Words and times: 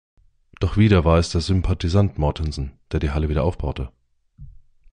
Doch 0.59 0.77
wieder 0.77 1.05
war 1.05 1.19
es 1.19 1.29
der 1.29 1.41
Sympathisant 1.41 2.17
Mortensen, 2.17 2.71
der 2.91 2.99
die 2.99 3.11
Halle 3.11 3.29
wieder 3.29 3.43
aufbaute. 3.43 3.91